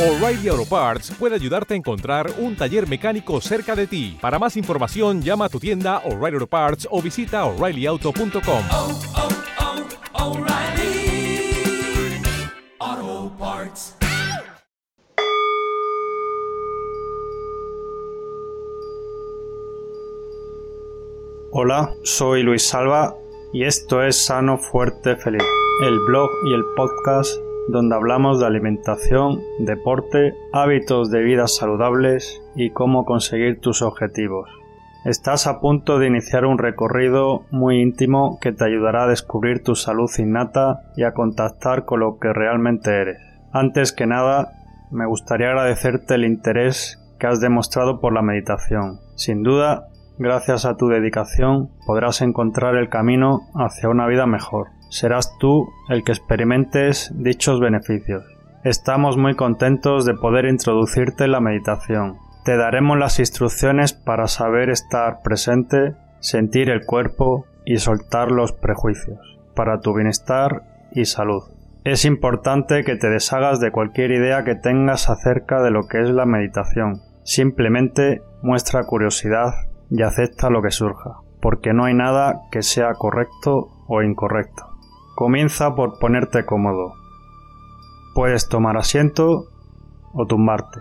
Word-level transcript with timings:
O'Reilly 0.00 0.48
Auto 0.48 0.64
Parts 0.64 1.10
puede 1.18 1.34
ayudarte 1.34 1.74
a 1.74 1.76
encontrar 1.76 2.32
un 2.38 2.56
taller 2.56 2.88
mecánico 2.88 3.38
cerca 3.42 3.76
de 3.76 3.86
ti. 3.86 4.16
Para 4.18 4.38
más 4.38 4.56
información, 4.56 5.20
llama 5.20 5.44
a 5.44 5.48
tu 5.50 5.60
tienda 5.60 5.98
O'Reilly 6.06 6.36
Auto 6.36 6.46
Parts 6.46 6.88
o 6.90 7.02
visita 7.02 7.44
oreillyauto.com. 7.44 8.62
oh, 8.72 8.98
oh, 12.82 13.32
Parts. 13.38 13.94
Hola, 21.52 21.94
soy 22.04 22.42
Luis 22.42 22.62
Salva 22.62 23.14
y 23.52 23.64
esto 23.64 24.02
es 24.02 24.24
Sano, 24.24 24.56
Fuerte, 24.56 25.16
Feliz, 25.16 25.44
el 25.82 25.98
blog 26.06 26.30
y 26.46 26.54
el 26.54 26.64
podcast 26.74 27.49
donde 27.70 27.94
hablamos 27.94 28.40
de 28.40 28.46
alimentación, 28.46 29.40
deporte, 29.58 30.34
hábitos 30.52 31.10
de 31.10 31.22
vida 31.22 31.46
saludables 31.46 32.42
y 32.54 32.70
cómo 32.70 33.04
conseguir 33.04 33.60
tus 33.60 33.82
objetivos. 33.82 34.50
Estás 35.04 35.46
a 35.46 35.60
punto 35.60 35.98
de 35.98 36.08
iniciar 36.08 36.44
un 36.44 36.58
recorrido 36.58 37.44
muy 37.50 37.80
íntimo 37.80 38.38
que 38.40 38.52
te 38.52 38.64
ayudará 38.64 39.04
a 39.04 39.08
descubrir 39.08 39.62
tu 39.62 39.74
salud 39.74 40.10
innata 40.18 40.82
y 40.94 41.04
a 41.04 41.14
contactar 41.14 41.86
con 41.86 42.00
lo 42.00 42.18
que 42.18 42.32
realmente 42.32 42.90
eres. 42.90 43.18
Antes 43.52 43.92
que 43.92 44.06
nada, 44.06 44.52
me 44.90 45.06
gustaría 45.06 45.48
agradecerte 45.48 46.16
el 46.16 46.24
interés 46.24 46.98
que 47.18 47.26
has 47.26 47.40
demostrado 47.40 48.00
por 48.00 48.12
la 48.12 48.22
meditación. 48.22 48.98
Sin 49.14 49.42
duda, 49.42 49.86
gracias 50.18 50.66
a 50.66 50.76
tu 50.76 50.88
dedicación 50.88 51.70
podrás 51.86 52.20
encontrar 52.20 52.76
el 52.76 52.90
camino 52.90 53.40
hacia 53.54 53.88
una 53.88 54.06
vida 54.06 54.26
mejor. 54.26 54.68
Serás 54.90 55.38
tú 55.38 55.72
el 55.88 56.02
que 56.02 56.10
experimentes 56.10 57.12
dichos 57.14 57.60
beneficios. 57.60 58.24
Estamos 58.64 59.16
muy 59.16 59.36
contentos 59.36 60.04
de 60.04 60.14
poder 60.14 60.46
introducirte 60.46 61.24
en 61.24 61.32
la 61.32 61.40
meditación. 61.40 62.18
Te 62.44 62.56
daremos 62.56 62.98
las 62.98 63.20
instrucciones 63.20 63.92
para 63.92 64.26
saber 64.26 64.68
estar 64.68 65.22
presente, 65.22 65.94
sentir 66.18 66.70
el 66.70 66.84
cuerpo 66.84 67.46
y 67.64 67.78
soltar 67.78 68.32
los 68.32 68.50
prejuicios, 68.50 69.38
para 69.54 69.78
tu 69.78 69.94
bienestar 69.94 70.64
y 70.92 71.04
salud. 71.04 71.44
Es 71.84 72.04
importante 72.04 72.82
que 72.82 72.96
te 72.96 73.08
deshagas 73.08 73.60
de 73.60 73.70
cualquier 73.70 74.10
idea 74.10 74.42
que 74.42 74.56
tengas 74.56 75.08
acerca 75.08 75.62
de 75.62 75.70
lo 75.70 75.86
que 75.86 76.00
es 76.00 76.10
la 76.10 76.26
meditación. 76.26 77.00
Simplemente 77.22 78.22
muestra 78.42 78.82
curiosidad 78.82 79.54
y 79.88 80.02
acepta 80.02 80.50
lo 80.50 80.62
que 80.62 80.72
surja, 80.72 81.20
porque 81.40 81.72
no 81.72 81.84
hay 81.84 81.94
nada 81.94 82.40
que 82.50 82.62
sea 82.62 82.94
correcto 82.94 83.68
o 83.86 84.02
incorrecto. 84.02 84.69
Comienza 85.20 85.74
por 85.74 85.98
ponerte 85.98 86.46
cómodo. 86.46 86.94
Puedes 88.14 88.48
tomar 88.48 88.78
asiento 88.78 89.48
o 90.14 90.24
tumbarte. 90.24 90.80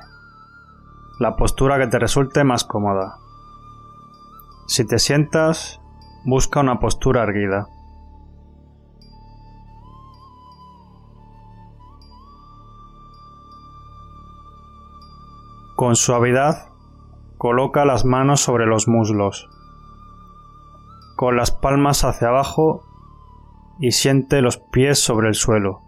La 1.20 1.36
postura 1.36 1.78
que 1.78 1.88
te 1.88 2.00
resulte 2.00 2.46
más 2.46 2.64
cómoda. 2.64 3.18
Si 4.66 4.88
te 4.88 4.98
sientas, 4.98 5.82
busca 6.24 6.62
una 6.62 6.80
postura 6.80 7.24
erguida. 7.24 7.68
Con 15.76 15.98
suavidad, 15.98 16.70
coloca 17.38 17.84
las 17.84 18.06
manos 18.06 18.40
sobre 18.40 18.66
los 18.66 18.88
muslos, 18.88 19.50
con 21.18 21.36
las 21.36 21.52
palmas 21.52 22.06
hacia 22.06 22.30
abajo 22.30 22.86
y 23.80 23.92
siente 23.92 24.42
los 24.42 24.58
pies 24.58 25.00
sobre 25.00 25.30
el 25.30 25.36
suelo. 25.36 25.82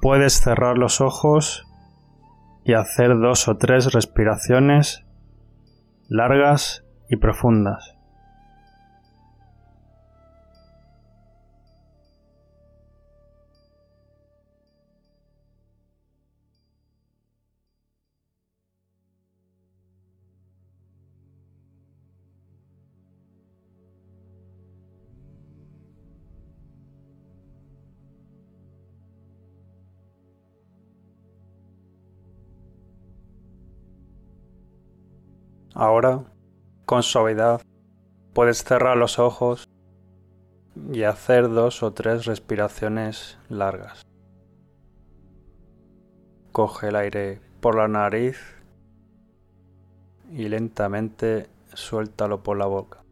Puedes 0.00 0.40
cerrar 0.40 0.78
los 0.78 1.00
ojos 1.00 1.66
y 2.64 2.74
hacer 2.74 3.18
dos 3.18 3.48
o 3.48 3.56
tres 3.56 3.92
respiraciones 3.92 5.04
largas 6.08 6.84
y 7.08 7.16
profundas. 7.16 7.96
Ahora, 35.82 36.22
con 36.86 37.02
suavidad, 37.02 37.60
puedes 38.34 38.62
cerrar 38.62 38.96
los 38.96 39.18
ojos 39.18 39.68
y 40.92 41.02
hacer 41.02 41.48
dos 41.48 41.82
o 41.82 41.92
tres 41.92 42.24
respiraciones 42.24 43.36
largas. 43.48 44.06
Coge 46.52 46.90
el 46.90 46.94
aire 46.94 47.40
por 47.60 47.74
la 47.74 47.88
nariz 47.88 48.38
y 50.30 50.48
lentamente 50.48 51.48
suéltalo 51.74 52.44
por 52.44 52.58
la 52.58 52.66
boca. 52.66 53.02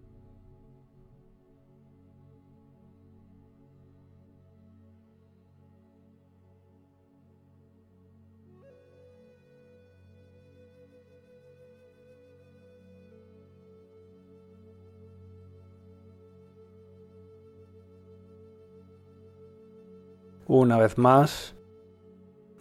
Una 20.52 20.78
vez 20.78 20.98
más, 20.98 21.54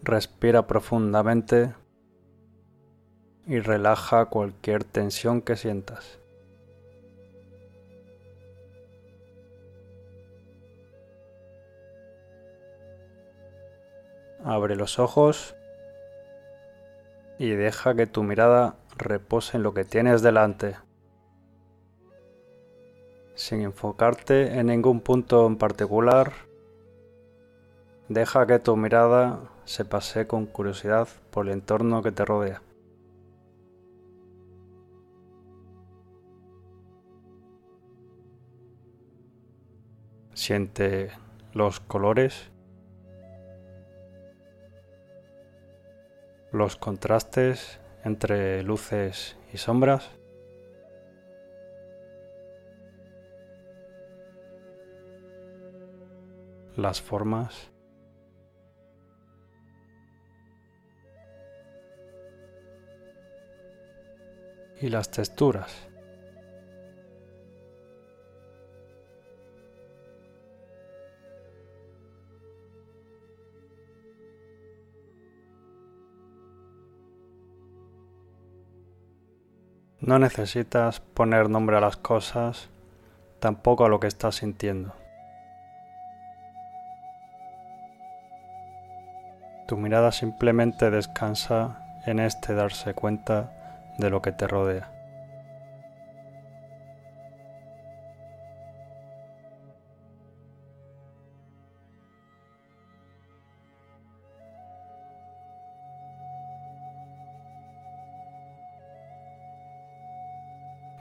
respira 0.04 0.68
profundamente 0.68 1.74
y 3.48 3.62
relaja 3.62 4.28
cualquier 4.28 4.84
tensión 4.84 5.42
que 5.42 5.56
sientas. 5.56 6.20
Abre 14.44 14.76
los 14.76 15.00
ojos 15.00 15.56
y 17.40 17.50
deja 17.50 17.96
que 17.96 18.06
tu 18.06 18.22
mirada 18.22 18.76
repose 19.00 19.58
en 19.58 19.64
lo 19.64 19.74
que 19.74 19.84
tienes 19.84 20.22
delante, 20.22 20.76
sin 23.34 23.62
enfocarte 23.62 24.60
en 24.60 24.68
ningún 24.68 25.02
punto 25.02 25.48
en 25.48 25.58
particular 25.58 26.49
Deja 28.10 28.48
que 28.48 28.58
tu 28.58 28.76
mirada 28.76 29.40
se 29.66 29.86
pase 29.86 30.26
con 30.26 30.48
curiosidad 30.48 31.08
por 31.30 31.46
el 31.46 31.54
entorno 31.54 32.02
que 32.02 32.12
te 32.12 32.26
rodea. 32.26 32.64
Siente 40.34 41.12
los 41.54 41.80
colores, 41.82 42.50
los 46.52 46.78
contrastes 46.78 47.80
entre 48.04 48.64
luces 48.64 49.38
y 49.54 49.58
sombras. 49.58 50.10
las 56.76 57.02
formas 57.02 57.72
y 64.82 64.90
las 64.90 65.12
texturas. 65.12 65.90
No 80.02 80.18
necesitas 80.18 81.02
poner 81.02 81.50
nombre 81.50 81.78
a 81.78 81.82
las 81.82 81.98
cosas, 81.98 82.70
tampoco 83.40 83.86
a 83.86 83.90
lo 83.90 84.00
que 84.00 84.08
estás 84.08 84.36
sintiendo. 84.36 84.96
Tu 89.68 89.78
mirada 89.78 90.12
simplemente 90.12 90.90
descansa 90.90 91.86
en 92.08 92.20
este 92.20 92.56
darse 92.56 92.96
cuenta 92.96 93.59
de 94.00 94.10
lo 94.10 94.22
que 94.22 94.32
te 94.32 94.48
rodea. 94.48 94.92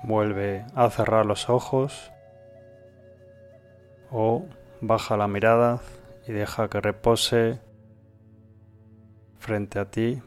Vuelve 0.02 0.64
a 0.74 0.90
cerrar 0.90 1.26
los 1.26 1.48
ojos 1.50 2.12
o 4.10 4.44
baja 4.80 5.16
la 5.16 5.28
mirada 5.28 5.80
y 6.26 6.32
deja 6.32 6.68
que 6.68 6.80
repose 6.80 7.60
frente 9.38 9.78
a 9.78 9.90
ti 9.90 10.22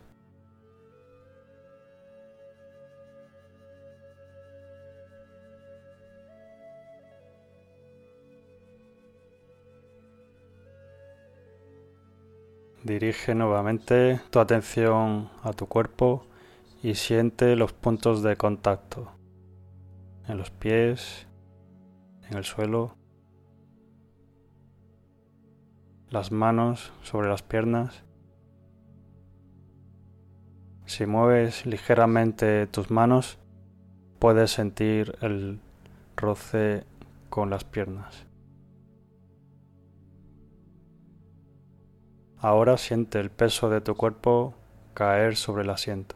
Dirige 12.92 13.36
nuevamente 13.36 14.20
tu 14.32 14.40
atención 14.40 15.30
a 15.44 15.54
tu 15.54 15.66
cuerpo 15.68 16.26
y 16.84 16.96
siente 16.96 17.56
los 17.56 17.72
puntos 17.72 18.22
de 18.22 18.36
contacto 18.36 19.14
en 20.28 20.38
los 20.38 20.52
pies, 20.52 21.26
en 22.30 22.38
el 22.38 22.44
suelo, 22.44 22.98
las 26.10 26.34
manos 26.34 26.92
sobre 27.02 27.30
las 27.30 27.44
piernas. 27.44 28.04
Si 30.86 31.06
mueves 31.06 31.66
ligeramente 31.66 32.68
tus 32.68 32.92
manos, 32.92 33.40
puedes 34.20 34.52
sentir 34.52 35.18
el 35.22 35.62
roce 36.18 36.84
con 37.30 37.50
las 37.50 37.64
piernas. 37.64 38.31
Ahora 42.44 42.78
siente 42.80 43.20
el 43.20 43.30
peso 43.30 43.70
de 43.70 43.82
tu 43.82 43.96
cuerpo 43.96 44.56
caer 44.96 45.36
sobre 45.36 45.62
el 45.62 45.70
asiento. 45.70 46.16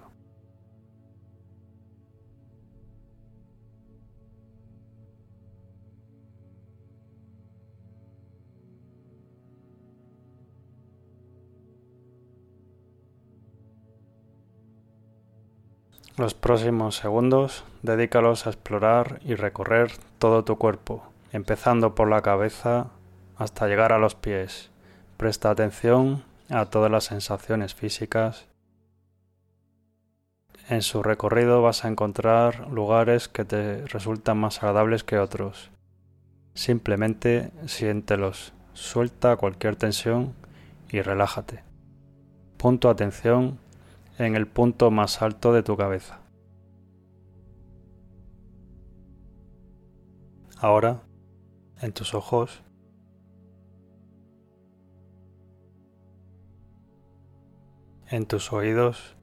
Los 16.17 16.33
próximos 16.33 16.95
segundos 16.95 17.65
dedícalos 17.83 18.47
a 18.47 18.49
explorar 18.49 19.19
y 19.23 19.35
recorrer 19.35 19.91
todo 20.17 20.43
tu 20.43 20.57
cuerpo, 20.57 21.03
empezando 21.33 21.93
por 21.93 22.09
la 22.09 22.23
cabeza 22.23 22.87
hasta 23.37 23.67
llegar 23.67 23.93
a 23.93 23.99
los 23.99 24.15
pies. 24.15 24.71
Presta 25.17 25.49
atención 25.49 26.23
a 26.49 26.65
todas 26.65 26.91
las 26.91 27.05
sensaciones 27.05 27.73
físicas. 27.73 28.47
En 30.67 30.81
su 30.81 31.03
recorrido 31.03 31.61
vas 31.61 31.85
a 31.85 31.87
encontrar 31.87 32.67
lugares 32.69 33.29
que 33.29 33.45
te 33.45 33.85
resultan 33.87 34.37
más 34.37 34.57
agradables 34.57 35.03
que 35.03 35.17
otros. 35.17 35.71
Simplemente 36.53 37.51
siéntelos, 37.65 38.53
suelta 38.73 39.37
cualquier 39.37 39.77
tensión 39.77 40.33
y 40.89 41.01
relájate. 41.01 41.63
Punto 42.57 42.89
atención 42.89 43.59
en 44.17 44.35
el 44.35 44.47
punto 44.47 44.91
más 44.91 45.21
alto 45.21 45.53
de 45.53 45.63
tu 45.63 45.77
cabeza. 45.77 46.19
Ahora, 50.57 51.03
en 51.81 51.93
tus 51.93 52.13
ojos, 52.13 52.64
en 58.09 58.25
tus 58.25 58.51
oídos, 58.53 59.15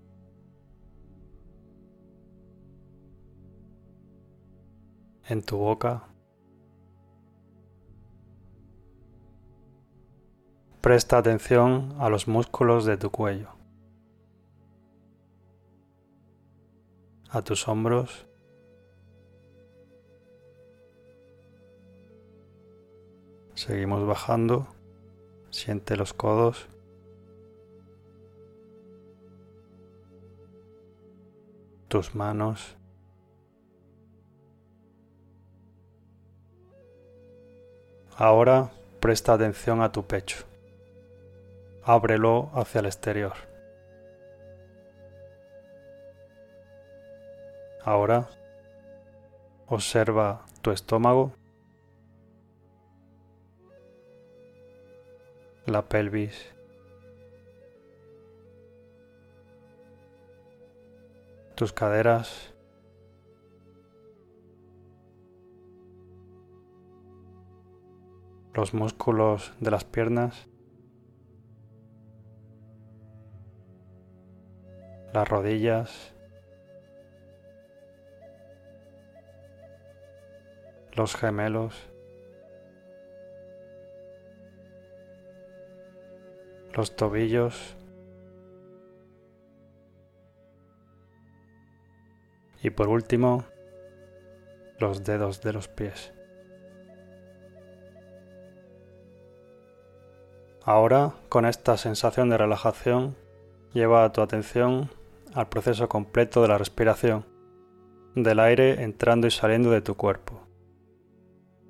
en 5.28 5.42
tu 5.42 5.56
boca. 5.56 6.04
Presta 10.80 11.18
atención 11.18 11.94
a 11.98 12.08
los 12.08 12.26
músculos 12.26 12.84
de 12.84 12.96
tu 12.96 13.10
cuello, 13.10 13.50
a 17.30 17.42
tus 17.42 17.68
hombros, 17.68 18.26
Seguimos 23.54 24.04
bajando, 24.04 24.66
siente 25.50 25.96
los 25.96 26.14
codos. 26.14 26.66
Tus 31.92 32.14
manos. 32.14 32.74
Ahora 38.16 38.70
presta 38.98 39.34
atención 39.34 39.82
a 39.82 39.92
tu 39.92 40.02
pecho. 40.06 40.38
Ábrelo 41.84 42.48
hacia 42.54 42.78
el 42.78 42.86
exterior. 42.86 43.34
Ahora 47.84 48.26
observa 49.66 50.46
tu 50.62 50.70
estómago, 50.70 51.34
la 55.66 55.82
pelvis, 55.82 56.54
tus 61.54 61.72
caderas. 61.72 62.52
los 68.54 68.74
músculos 68.74 69.54
de 69.60 69.70
las 69.70 69.84
piernas, 69.84 70.46
las 75.14 75.28
rodillas, 75.28 76.14
los 80.94 81.16
gemelos, 81.16 81.74
los 86.74 86.94
tobillos, 86.94 87.76
y 92.62 92.70
por 92.70 92.88
último 92.88 93.44
los 94.78 95.04
dedos 95.04 95.42
de 95.42 95.52
los 95.52 95.68
pies. 95.68 96.12
Ahora, 100.64 101.14
con 101.28 101.44
esta 101.44 101.76
sensación 101.76 102.30
de 102.30 102.38
relajación, 102.38 103.16
lleva 103.72 104.12
tu 104.12 104.20
atención 104.20 104.90
al 105.34 105.48
proceso 105.48 105.88
completo 105.88 106.40
de 106.42 106.48
la 106.48 106.58
respiración, 106.58 107.26
del 108.14 108.38
aire 108.38 108.82
entrando 108.82 109.26
y 109.26 109.30
saliendo 109.30 109.70
de 109.70 109.80
tu 109.80 109.96
cuerpo. 109.96 110.40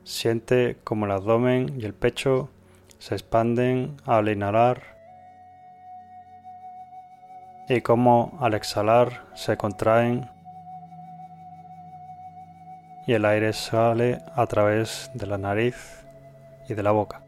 Siente 0.04 0.76
como 0.84 1.06
el 1.06 1.12
abdomen 1.12 1.80
y 1.80 1.87
el 1.87 1.94
pecho 1.94 2.50
se 2.99 3.14
expanden 3.14 3.96
al 4.04 4.28
inhalar 4.28 4.92
y 7.68 7.80
como 7.80 8.37
al 8.40 8.54
exhalar 8.54 9.25
se 9.34 9.56
contraen 9.56 10.28
y 13.06 13.14
el 13.14 13.25
aire 13.25 13.52
sale 13.52 14.21
a 14.35 14.47
través 14.47 15.11
de 15.14 15.26
la 15.26 15.38
nariz 15.38 16.04
y 16.68 16.75
de 16.75 16.82
la 16.82 16.92
boca. 16.92 17.23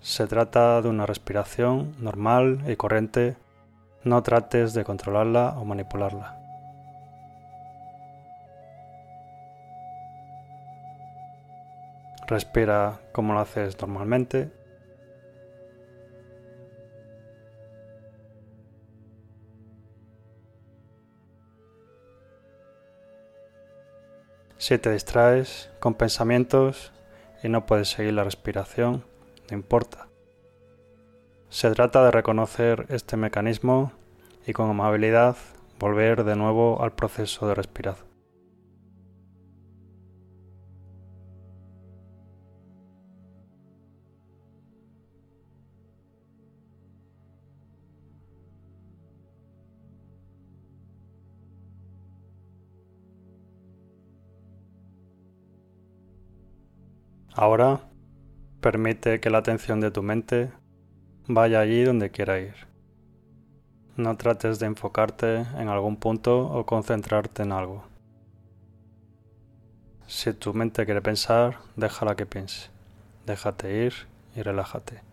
Se 0.00 0.26
trata 0.26 0.80
de 0.80 0.88
una 0.88 1.04
respiración 1.04 1.94
normal 1.98 2.62
y 2.66 2.76
corriente, 2.76 3.36
no 4.02 4.22
trates 4.22 4.72
de 4.72 4.84
controlarla 4.84 5.56
o 5.58 5.64
manipularla. 5.64 6.36
Respira 12.26 13.00
como 13.12 13.34
lo 13.34 13.40
haces 13.40 13.78
normalmente 13.80 14.59
Si 24.60 24.76
te 24.76 24.92
distraes 24.92 25.70
con 25.80 25.94
pensamientos 25.94 26.92
y 27.42 27.48
no 27.48 27.64
puedes 27.64 27.88
seguir 27.88 28.12
la 28.12 28.24
respiración, 28.24 29.04
no 29.50 29.56
importa. 29.56 30.08
Se 31.48 31.70
trata 31.70 32.04
de 32.04 32.10
reconocer 32.10 32.84
este 32.90 33.16
mecanismo 33.16 33.90
y 34.46 34.52
con 34.52 34.68
amabilidad 34.68 35.38
volver 35.78 36.24
de 36.24 36.36
nuevo 36.36 36.82
al 36.82 36.92
proceso 36.92 37.48
de 37.48 37.54
respiración. 37.54 38.09
Ahora 57.40 57.80
permite 58.60 59.18
que 59.18 59.30
la 59.30 59.38
atención 59.38 59.80
de 59.80 59.90
tu 59.90 60.02
mente 60.02 60.52
vaya 61.26 61.60
allí 61.60 61.84
donde 61.84 62.10
quiera 62.10 62.38
ir. 62.38 62.54
No 63.96 64.18
trates 64.18 64.58
de 64.58 64.66
enfocarte 64.66 65.46
en 65.56 65.68
algún 65.68 65.96
punto 65.96 66.48
o 66.48 66.66
concentrarte 66.66 67.42
en 67.42 67.52
algo. 67.52 67.84
Si 70.06 70.34
tu 70.34 70.52
mente 70.52 70.84
quiere 70.84 71.00
pensar, 71.00 71.56
déjala 71.76 72.14
que 72.14 72.26
piense. 72.26 72.68
Déjate 73.24 73.86
ir 73.86 73.94
y 74.36 74.42
relájate. 74.42 75.09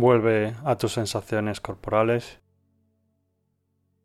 Vuelve 0.00 0.54
a 0.64 0.76
tus 0.76 0.92
sensaciones 0.92 1.60
corporales. 1.60 2.38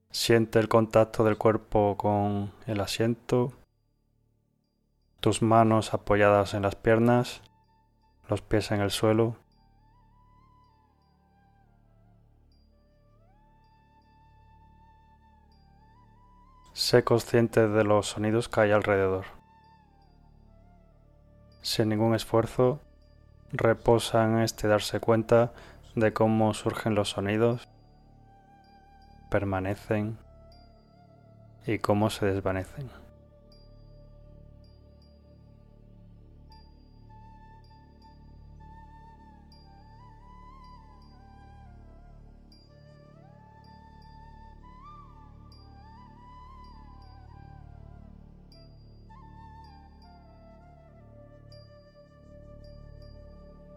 Siente 0.10 0.58
el 0.58 0.68
contacto 0.68 1.24
del 1.24 1.38
cuerpo 1.38 1.98
con 1.98 2.52
el 2.66 2.80
asiento, 2.80 3.54
tus 5.20 5.44
manos 5.44 5.94
apoyadas 5.94 6.56
en 6.56 6.64
las 6.64 6.76
piernas, 6.76 7.44
los 8.28 8.42
pies 8.42 8.72
en 8.72 8.82
el 8.82 8.90
suelo. 8.90 9.36
Sé 16.74 17.04
consciente 17.04 17.68
de 17.68 17.84
los 17.84 18.08
sonidos 18.08 18.50
que 18.50 18.62
hay 18.62 18.72
alrededor. 18.72 19.26
Sin 21.62 21.90
ningún 21.90 22.16
esfuerzo, 22.16 22.80
reposa 23.52 24.24
en 24.24 24.40
este 24.40 24.68
darse 24.68 25.00
cuenta 25.00 25.54
de 25.96 26.12
cómo 26.14 26.54
surgen 26.54 26.96
los 26.96 27.10
sonidos, 27.10 27.68
permanecen 29.30 30.18
y 31.66 31.80
cómo 31.80 32.10
se 32.10 32.26
desvanecen. 32.26 32.90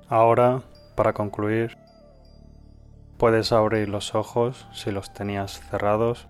Ahora, 0.08 0.62
para 0.94 1.12
concluir, 1.12 1.76
Puedes 3.18 3.50
abrir 3.50 3.88
los 3.88 4.14
ojos 4.14 4.68
si 4.72 4.90
los 4.90 5.14
tenías 5.14 5.58
cerrados. 5.70 6.28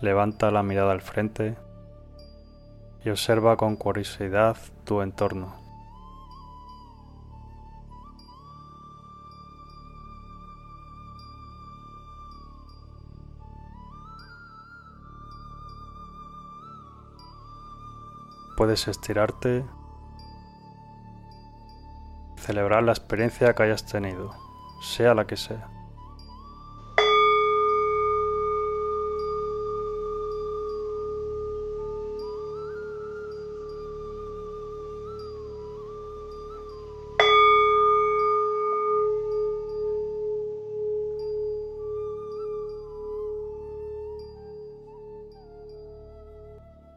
Levanta 0.00 0.50
la 0.50 0.62
mirada 0.62 0.92
al 0.92 1.02
frente 1.02 1.54
y 3.04 3.10
observa 3.10 3.58
con 3.58 3.76
curiosidad 3.76 4.56
tu 4.84 5.02
entorno. 5.02 5.54
Puedes 18.56 18.88
estirarte, 18.88 19.66
celebrar 22.36 22.82
la 22.82 22.92
experiencia 22.92 23.54
que 23.54 23.62
hayas 23.62 23.84
tenido 23.84 24.49
sea 24.80 25.14
la 25.14 25.26
que 25.26 25.36
sea. 25.36 25.68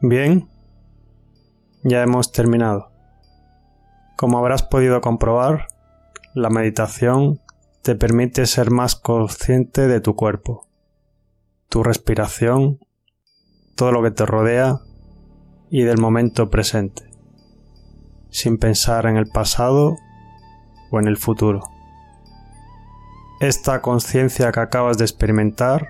Bien, 0.06 0.50
ya 1.82 2.02
hemos 2.02 2.30
terminado. 2.30 2.90
Como 4.16 4.36
habrás 4.36 4.62
podido 4.62 5.00
comprobar, 5.00 5.68
la 6.34 6.50
meditación 6.50 7.40
te 7.84 7.94
permite 7.94 8.46
ser 8.46 8.70
más 8.70 8.96
consciente 8.96 9.86
de 9.86 10.00
tu 10.00 10.16
cuerpo, 10.16 10.66
tu 11.68 11.82
respiración, 11.82 12.78
todo 13.76 13.92
lo 13.92 14.02
que 14.02 14.10
te 14.10 14.24
rodea 14.24 14.80
y 15.68 15.82
del 15.82 15.98
momento 15.98 16.48
presente, 16.48 17.10
sin 18.30 18.56
pensar 18.56 19.04
en 19.04 19.18
el 19.18 19.26
pasado 19.26 19.98
o 20.90 20.98
en 20.98 21.08
el 21.08 21.18
futuro. 21.18 21.60
Esta 23.40 23.82
conciencia 23.82 24.50
que 24.50 24.60
acabas 24.60 24.96
de 24.96 25.04
experimentar 25.04 25.88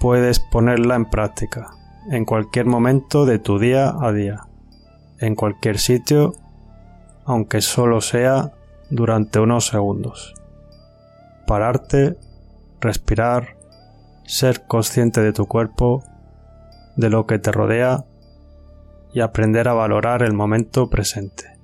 puedes 0.00 0.40
ponerla 0.40 0.96
en 0.96 1.08
práctica 1.08 1.70
en 2.10 2.24
cualquier 2.24 2.66
momento 2.66 3.24
de 3.24 3.38
tu 3.38 3.60
día 3.60 3.94
a 4.00 4.10
día, 4.10 4.48
en 5.20 5.36
cualquier 5.36 5.78
sitio, 5.78 6.34
aunque 7.24 7.60
solo 7.60 8.00
sea 8.00 8.50
durante 8.90 9.38
unos 9.38 9.68
segundos 9.68 10.34
pararte, 11.50 12.16
respirar, 12.80 13.56
ser 14.24 14.68
consciente 14.68 15.20
de 15.20 15.32
tu 15.32 15.46
cuerpo, 15.46 16.04
de 16.94 17.10
lo 17.10 17.26
que 17.26 17.40
te 17.40 17.50
rodea 17.50 18.04
y 19.12 19.18
aprender 19.18 19.66
a 19.66 19.72
valorar 19.72 20.22
el 20.22 20.32
momento 20.32 20.88
presente. 20.88 21.58